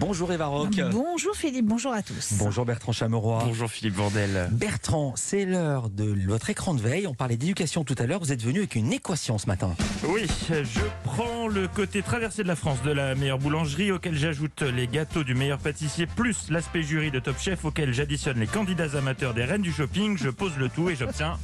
Bonjour 0.00 0.32
Eva 0.32 0.46
Rock. 0.46 0.80
Bonjour 0.92 1.36
Philippe, 1.36 1.66
bonjour 1.66 1.92
à 1.92 2.02
tous. 2.02 2.32
Bonjour 2.38 2.64
Bertrand 2.64 2.92
Chameroy. 2.92 3.44
Bonjour 3.44 3.70
Philippe 3.70 3.96
Bordel. 3.96 4.48
Bertrand, 4.50 5.12
c'est 5.14 5.44
l'heure 5.44 5.90
de 5.90 6.16
votre 6.26 6.48
écran 6.48 6.72
de 6.72 6.80
veille. 6.80 7.06
On 7.06 7.12
parlait 7.12 7.36
d'éducation 7.36 7.84
tout 7.84 7.94
à 7.98 8.06
l'heure. 8.06 8.18
Vous 8.18 8.32
êtes 8.32 8.42
venu 8.42 8.60
avec 8.60 8.76
une 8.76 8.94
équation 8.94 9.36
ce 9.36 9.46
matin. 9.46 9.76
Oui, 10.08 10.26
je 10.48 10.80
prends 11.04 11.48
le 11.48 11.68
côté 11.68 12.00
traversé 12.00 12.42
de 12.42 12.48
la 12.48 12.56
France 12.56 12.80
de 12.82 12.90
la 12.90 13.14
meilleure 13.14 13.38
boulangerie 13.38 13.92
auquel 13.92 14.16
j'ajoute 14.16 14.62
les 14.62 14.86
gâteaux 14.86 15.22
du 15.22 15.34
meilleur 15.34 15.58
pâtissier 15.58 16.06
plus 16.06 16.48
l'aspect 16.48 16.82
jury 16.82 17.10
de 17.10 17.20
Top 17.20 17.38
Chef 17.38 17.66
auquel 17.66 17.92
j'additionne 17.92 18.40
les 18.40 18.46
candidats 18.46 18.96
amateurs 18.96 19.34
des 19.34 19.44
reines 19.44 19.60
du 19.60 19.70
shopping. 19.70 20.16
Je 20.16 20.30
pose 20.30 20.56
le 20.56 20.70
tout 20.70 20.88
et 20.88 20.96
j'obtiens 20.96 21.36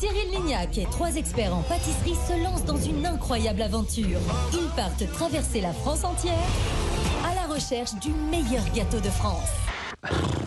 Cyril 0.00 0.30
Lignac 0.32 0.76
et 0.78 0.86
trois 0.90 1.14
experts 1.14 1.54
en 1.54 1.62
pâtisserie 1.62 2.16
se 2.26 2.42
lancent 2.42 2.64
dans 2.64 2.80
une 2.80 3.06
incroyable 3.06 3.62
aventure. 3.62 4.18
Ils 4.52 4.68
partent 4.74 5.08
traverser 5.12 5.60
la 5.60 5.72
France 5.72 6.02
entière 6.02 6.34
recherche 7.50 7.94
du 7.96 8.10
meilleur 8.30 8.64
gâteau 8.74 9.00
de 9.00 9.10
France. 9.10 9.50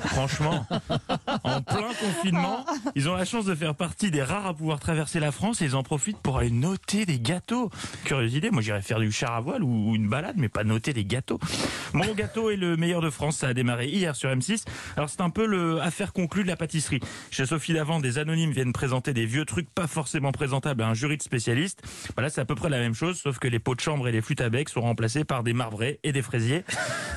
Franchement, 0.05 0.66
en 1.44 1.62
plein 1.62 1.94
confinement, 2.00 2.66
ils 2.96 3.10
ont 3.10 3.16
la 3.16 3.26
chance 3.26 3.46
de 3.46 3.55
faire 3.55 3.76
partie 3.76 4.12
des 4.12 4.23
rares 4.23 4.46
à 4.46 4.54
pouvoir 4.54 4.80
traverser 4.80 5.20
la 5.20 5.32
France 5.32 5.62
et 5.62 5.66
ils 5.66 5.76
en 5.76 5.84
profitent 5.84 6.18
pour 6.18 6.38
aller 6.38 6.52
noter 6.52 7.06
des 7.06 7.20
gâteaux. 7.20 7.70
Curieuse 8.04 8.36
idée, 8.36 8.52
moi 8.52 8.62
j'irais 8.62 8.82
faire 8.82 9.00
du 9.00 9.12
char 9.12 9.34
à 9.34 9.42
voile 9.42 9.64
ou 9.64 9.96
une 9.96 10.08
balade, 10.08 10.36
mais 10.38 10.50
pas 10.50 10.64
noter 10.64 10.94
des 10.94 11.06
gâteaux. 11.06 11.40
Mon 11.94 12.14
gâteau 12.14 12.50
est 12.50 12.56
le 12.56 12.78
meilleur 12.78 13.02
de 13.02 13.09
France, 13.09 13.38
ça 13.38 13.48
a 13.48 13.54
démarré 13.54 13.88
hier 13.88 14.16
sur 14.16 14.30
M6. 14.30 14.64
Alors 14.98 15.09
c'est 15.09 15.22
un 15.22 15.30
peu 15.30 15.46
le 15.46 15.82
affaire 15.82 16.14
conclue 16.14 16.44
de 16.44 16.48
la 16.48 16.56
pâtisserie. 16.56 17.00
Chez 17.32 17.45
Sophie 17.45 17.73
Davant, 17.73 18.00
des 18.00 18.18
anonymes 18.18 18.52
viennent 18.52 18.73
présenter 18.73 19.14
des 19.14 19.26
vieux 19.26 19.45
trucs 19.45 19.70
pas 19.70 19.88
forcément 19.88 20.31
présentables 20.31 20.81
à 20.81 20.88
un 20.88 20.94
jury 20.94 21.18
de 21.18 21.23
spécialistes. 21.23 21.81
Voilà, 22.16 22.30
c'est 22.30 22.42
à 22.42 22.45
peu 22.45 22.56
près 22.56 22.70
la 22.70 22.80
même 22.80 22.94
chose, 22.94 23.20
sauf 23.20 23.40
que 23.40 23.48
les 23.48 23.59
pots 23.59 23.76
de 23.76 23.80
chambre 23.80 24.08
et 24.08 24.12
les 24.12 24.22
flûtes 24.22 24.42
à 24.42 24.50
bec 24.50 24.70
sont 24.70 24.81
remplacés 24.81 25.23
par 25.23 25.44
des 25.44 25.54
marbrés 25.54 26.00
et 26.04 26.12
des 26.12 26.22
fraisiers. 26.22 26.64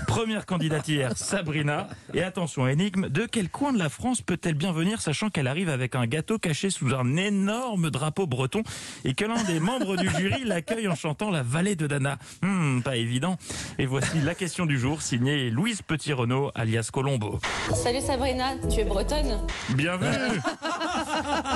Première 0.07 0.47
candidate 0.47 0.87
hier, 0.89 1.13
Sabrina. 1.17 1.89
Et 2.15 2.23
attention, 2.23 2.67
énigme, 2.67 3.09
de 3.09 3.27
quel 3.31 3.49
coin 3.49 3.73
de 3.73 3.79
la 3.79 3.89
France 3.89 4.06
peut-elle 4.15 4.55
bien 4.55 4.73
venir 4.73 5.01
sachant 5.01 5.31
qu'elle 5.31 5.49
arrive 5.49 5.69
avec 5.69 5.95
un 5.95 6.07
gâteau 6.07 6.39
caché 6.39 6.71
sous 6.71 6.95
un 6.95 7.17
énorme 7.17 7.91
drapeau 7.91 8.27
breton 8.27 8.63
et 9.05 9.15
que 9.15 9.25
l'un 9.25 9.43
des 9.45 9.59
membres 9.59 9.97
du 9.97 10.09
jury 10.09 10.43
l'accueille 10.45 10.89
en 10.89 10.95
chantant 10.95 11.31
la 11.31 11.43
vallée 11.43 11.77
de 11.77 11.87
Dana? 11.87 12.19
Hmm, 12.43 12.81
pas 12.83 12.97
évident. 12.97 13.37
Et 13.79 13.87
voici 13.87 14.21
la 14.21 14.35
question 14.35 14.67
du 14.67 14.79
jour, 14.79 15.03
signée 15.03 15.51
Louise 15.51 15.83
Petit-Renaud, 15.83 16.53
alias 16.55 16.91
Colombo. 16.93 17.41
Salut 17.75 18.01
Sabrina, 18.01 18.55
tu 18.71 18.81
es 18.81 18.85
bretonne? 18.85 19.41
Bienvenue 19.71 20.41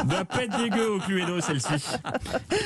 Doit 0.07 0.25
pas 0.25 0.45
être 0.45 0.57
dégueu 0.57 0.91
au 0.91 0.99
Cluedo 0.99 1.41
celle-ci. 1.41 1.97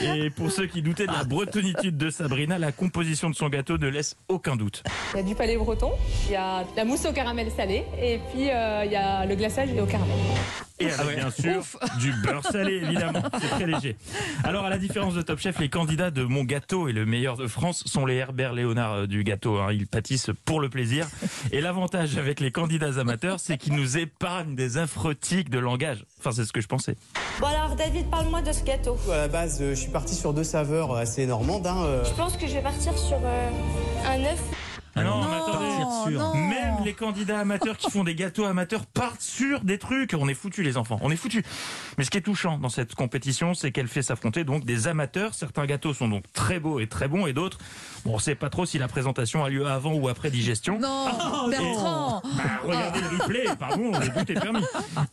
Et 0.02 0.30
pour 0.30 0.50
ceux 0.50 0.66
qui 0.66 0.82
doutaient 0.82 1.06
de 1.06 1.12
la 1.12 1.24
bretonitude 1.24 1.96
de 1.96 2.10
Sabrina, 2.10 2.58
la 2.58 2.72
composition 2.72 3.30
de 3.30 3.34
son 3.34 3.48
gâteau 3.48 3.78
ne 3.78 3.88
laisse 3.88 4.16
aucun 4.28 4.56
doute. 4.56 4.82
Il 5.14 5.18
y 5.18 5.20
a 5.20 5.22
du 5.22 5.34
palais 5.34 5.56
breton, 5.56 5.92
il 6.26 6.32
y 6.32 6.36
a 6.36 6.64
la 6.76 6.84
mousse 6.84 7.06
au 7.06 7.12
caramel 7.12 7.50
salé 7.56 7.84
et 8.00 8.20
puis 8.30 8.50
euh, 8.50 8.84
il 8.84 8.92
y 8.92 8.96
a 8.96 9.24
le 9.26 9.34
glaçage 9.34 9.70
au 9.80 9.86
caramel. 9.86 10.16
Et 10.80 10.90
avec 10.90 11.16
bien 11.18 11.30
sûr 11.30 11.62
du 12.00 12.12
beurre 12.24 12.44
salé 12.44 12.74
évidemment, 12.82 13.22
c'est 13.40 13.48
très 13.48 13.66
léger. 13.66 13.96
Alors 14.42 14.64
à 14.64 14.70
la 14.70 14.78
différence 14.78 15.14
de 15.14 15.22
Top 15.22 15.38
Chef, 15.38 15.60
les 15.60 15.68
candidats 15.68 16.10
de 16.10 16.24
Mon 16.24 16.42
Gâteau 16.42 16.88
et 16.88 16.92
le 16.92 17.06
meilleur 17.06 17.36
de 17.36 17.46
France 17.46 17.84
sont 17.86 18.04
les 18.06 18.16
Herbert 18.16 18.52
Léonard 18.54 18.92
euh, 18.92 19.06
du 19.06 19.22
gâteau. 19.22 19.58
hein. 19.58 19.72
Ils 19.72 19.86
pâtissent 19.86 20.30
pour 20.44 20.60
le 20.60 20.68
plaisir. 20.68 21.06
Et 21.52 21.60
l'avantage 21.60 22.18
avec 22.18 22.40
les 22.40 22.50
candidats 22.50 22.98
amateurs, 22.98 23.38
c'est 23.38 23.56
qu'ils 23.56 23.74
nous 23.74 23.98
épargnent 23.98 24.56
des 24.56 24.72
tics 25.20 25.48
de 25.48 25.58
langage. 25.60 26.04
Enfin 26.18 26.32
c'est 26.32 26.44
ce 26.44 26.52
que 26.52 26.60
je 26.60 26.66
pensais. 26.66 26.96
Bon 27.40 27.46
alors 27.46 27.76
David, 27.76 28.10
parle-moi 28.10 28.42
de 28.42 28.50
ce 28.50 28.64
gâteau. 28.64 28.96
À 29.12 29.16
la 29.18 29.28
base, 29.28 29.58
euh, 29.62 29.70
je 29.70 29.80
suis 29.80 29.90
parti 29.92 30.14
sur 30.16 30.34
deux 30.34 30.42
saveurs 30.44 30.96
assez 30.96 31.24
normandes. 31.26 31.66
hein, 31.68 31.84
euh. 31.84 32.04
Je 32.04 32.12
pense 32.14 32.36
que 32.36 32.48
je 32.48 32.54
vais 32.54 32.62
partir 32.62 32.98
sur 32.98 33.18
euh, 33.22 33.50
un 34.08 34.20
œuf. 34.24 34.40
Ah 34.96 35.02
non, 35.02 35.22
non, 35.22 35.28
mais 35.28 35.36
attendez. 35.36 35.66
partir 35.66 36.02
sur- 36.08 36.20
non. 36.20 36.43
Les 36.84 36.92
candidats 36.92 37.40
amateurs 37.40 37.78
qui 37.78 37.90
font 37.90 38.04
des 38.04 38.14
gâteaux 38.14 38.44
amateurs 38.44 38.84
partent 38.84 39.22
sur 39.22 39.60
des 39.60 39.78
trucs. 39.78 40.14
On 40.14 40.28
est 40.28 40.34
foutus 40.34 40.64
les 40.64 40.76
enfants, 40.76 40.98
on 41.00 41.10
est 41.10 41.16
foutus. 41.16 41.42
Mais 41.96 42.04
ce 42.04 42.10
qui 42.10 42.18
est 42.18 42.22
touchant 42.22 42.58
dans 42.58 42.68
cette 42.68 42.94
compétition, 42.94 43.54
c'est 43.54 43.72
qu'elle 43.72 43.88
fait 43.88 44.02
s'affronter 44.02 44.44
donc 44.44 44.64
des 44.64 44.86
amateurs. 44.86 45.32
Certains 45.34 45.64
gâteaux 45.64 45.94
sont 45.94 46.08
donc 46.08 46.24
très 46.32 46.60
beaux 46.60 46.80
et 46.80 46.86
très 46.86 47.08
bons 47.08 47.26
et 47.26 47.32
d'autres, 47.32 47.58
bon, 48.04 48.14
on 48.14 48.18
sait 48.18 48.34
pas 48.34 48.50
trop 48.50 48.66
si 48.66 48.78
la 48.78 48.88
présentation 48.88 49.44
a 49.44 49.48
lieu 49.48 49.66
avant 49.66 49.94
ou 49.94 50.08
après 50.08 50.30
digestion. 50.30 50.78
Non, 50.78 51.06
Bertrand 51.48 52.22
Bah, 52.36 52.42
regardez 52.62 53.00
le 53.00 53.22
replay, 53.22 53.44
pardon, 53.58 53.92
le 53.92 54.18
doute 54.18 54.30
est 54.30 54.40
permis. 54.40 54.64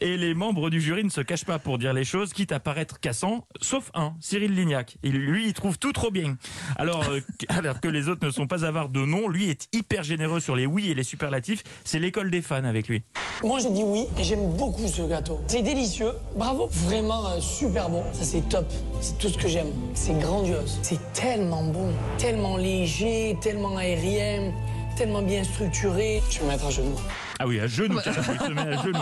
Et 0.02 0.18
les 0.18 0.34
membres 0.34 0.70
du 0.70 0.82
jury 0.82 1.04
ne 1.04 1.10
se 1.10 1.22
cachent 1.22 1.46
pas 1.46 1.60
pour 1.60 1.78
dire 1.78 1.94
les 1.94 2.04
choses, 2.04 2.34
quitte 2.34 2.52
à 2.52 2.60
paraître 2.60 3.00
cassant, 3.00 3.48
sauf 3.62 3.92
un, 3.94 4.14
Cyril 4.20 4.56
Lignac. 4.56 4.98
Il, 5.04 5.18
lui, 5.18 5.48
il 5.48 5.54
trouve 5.54 5.78
tout 5.78 5.94
trop 5.94 6.12
bien. 6.12 6.38
Alors, 6.76 7.08
euh, 7.10 7.22
alors 7.48 7.80
que 7.80 7.88
les 7.88 8.10
autres 8.10 8.26
ne 8.26 8.32
sont 8.32 8.48
pas 8.48 8.66
avares 8.66 8.90
de 8.90 9.06
nom, 9.06 9.30
lui 9.30 9.50
est 9.50 9.70
hyper 9.74 10.04
généreux 10.04 10.40
sur 10.40 10.56
les 10.56 10.66
oui 10.66 10.90
et 10.90 10.94
les 10.94 11.04
superlatifs. 11.04 11.61
C'est 11.84 12.00
l'école 12.00 12.32
des 12.32 12.42
fans 12.42 12.64
avec 12.64 12.88
lui. 12.88 13.04
Moi 13.44 13.60
j'ai 13.60 13.72
dit 13.72 13.84
oui 13.84 14.06
et 14.20 14.24
j'aime 14.24 14.52
beaucoup 14.56 14.88
ce 14.88 15.02
gâteau. 15.04 15.40
C'est 15.48 15.62
délicieux, 15.62 16.14
bravo, 16.36 16.68
vraiment 16.72 17.28
euh, 17.28 17.40
super 17.40 17.90
bon. 17.90 18.04
Ça 18.14 18.24
c'est 18.24 18.48
top, 18.50 18.66
c'est 19.00 19.18
tout 19.18 19.30
ce 19.30 19.38
que 19.38 19.48
j'aime. 19.48 19.72
C'est 19.94 20.18
grandiose, 20.20 20.80
c'est 20.82 21.00
tellement 21.14 21.64
bon, 21.64 21.92
tellement 22.18 22.58
léger, 22.58 23.38
tellement 23.42 23.78
aérien, 23.78 24.52
tellement 24.96 25.22
bien 25.22 25.44
structuré. 25.44 26.22
Je 26.30 26.40
vais 26.40 26.46
me 26.46 26.52
mettre 26.52 26.66
à 26.66 26.70
genoux. 26.70 27.00
Ah 27.40 27.48
oui, 27.48 27.60
à 27.60 27.66
genoux, 27.66 27.98
il 28.06 28.14
se 28.14 28.52
met 28.52 28.62
à 28.62 28.84
genoux. 28.84 29.00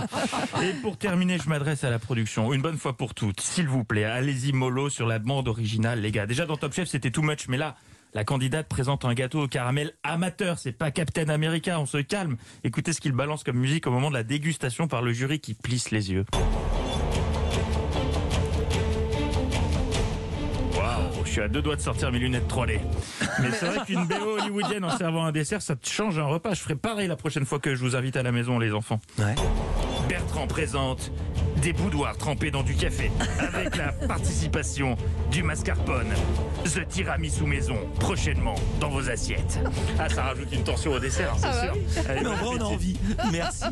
Et 0.63 0.73
pour 0.81 0.95
terminer, 0.97 1.37
je 1.43 1.49
m'adresse 1.49 1.83
à 1.83 1.89
la 1.89 1.99
production. 1.99 2.53
Une 2.53 2.61
bonne 2.61 2.77
fois 2.77 2.95
pour 2.95 3.13
toutes, 3.13 3.41
s'il 3.41 3.67
vous 3.67 3.83
plaît, 3.83 4.05
allez-y 4.05 4.53
mollo 4.53 4.89
sur 4.89 5.07
la 5.07 5.19
bande 5.19 5.49
originale, 5.49 5.99
les 5.99 6.11
gars. 6.11 6.25
Déjà 6.25 6.45
dans 6.45 6.55
Top 6.55 6.73
Chef, 6.73 6.87
c'était 6.87 7.11
too 7.11 7.21
much, 7.21 7.49
mais 7.49 7.57
là, 7.57 7.75
la 8.13 8.23
candidate 8.23 8.67
présente 8.67 9.05
un 9.05 9.13
gâteau 9.13 9.43
au 9.43 9.47
caramel 9.47 9.93
amateur. 10.03 10.57
C'est 10.57 10.71
pas 10.71 10.91
Captain 10.91 11.29
America, 11.29 11.79
on 11.79 11.85
se 11.85 11.97
calme. 11.97 12.37
Écoutez 12.63 12.93
ce 12.93 13.01
qu'il 13.01 13.11
balance 13.11 13.43
comme 13.43 13.57
musique 13.57 13.87
au 13.87 13.91
moment 13.91 14.09
de 14.09 14.15
la 14.15 14.23
dégustation 14.23 14.87
par 14.87 15.01
le 15.01 15.13
jury 15.13 15.39
qui 15.39 15.53
plisse 15.53 15.91
les 15.91 16.11
yeux. 16.11 16.25
Waouh, 20.75 21.25
je 21.25 21.29
suis 21.29 21.41
à 21.41 21.47
deux 21.47 21.61
doigts 21.61 21.75
de 21.75 21.81
sortir 21.81 22.11
mes 22.11 22.19
lunettes 22.19 22.47
3D. 22.47 22.79
Mais 23.41 23.51
c'est 23.51 23.67
vrai 23.67 23.85
qu'une 23.85 24.05
BO 24.05 24.39
hollywoodienne 24.39 24.85
en 24.85 24.97
servant 24.97 25.25
un 25.25 25.31
dessert, 25.31 25.61
ça 25.61 25.75
te 25.75 25.87
change 25.87 26.17
un 26.17 26.25
repas. 26.25 26.53
Je 26.53 26.61
ferai 26.61 26.75
pareil 26.75 27.07
la 27.07 27.15
prochaine 27.15 27.45
fois 27.45 27.59
que 27.59 27.75
je 27.75 27.81
vous 27.83 27.95
invite 27.95 28.17
à 28.17 28.23
la 28.23 28.31
maison, 28.31 28.57
les 28.59 28.73
enfants. 28.73 28.99
Ouais. 29.17 29.35
Bertrand 30.29 30.45
présente 30.47 31.11
des 31.63 31.73
boudoirs 31.73 32.15
trempés 32.15 32.51
dans 32.51 32.61
du 32.61 32.75
café 32.75 33.11
avec 33.39 33.75
la 33.75 33.91
participation 34.07 34.95
du 35.31 35.41
mascarpone. 35.41 36.13
The 36.65 36.87
tiramisu 36.87 37.45
maison, 37.45 37.77
prochainement 37.99 38.53
dans 38.79 38.89
vos 38.89 39.09
assiettes. 39.09 39.59
Ah, 39.97 40.07
ça 40.07 40.23
rajoute 40.23 40.49
une 40.51 40.63
tension 40.63 40.91
au 40.91 40.99
dessert, 40.99 41.33
hein, 41.33 41.37
c'est 41.41 41.93
sûr. 42.01 42.05
Allez, 42.09 42.21
Mais 42.21 42.27
en 42.27 42.37
bon 42.37 42.37
vrai, 42.37 42.45
on 42.45 42.51
a 42.51 42.53
appétit. 42.67 42.73
envie. 42.75 42.97
Merci. 43.31 43.63